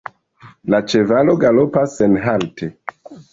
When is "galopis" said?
1.43-1.93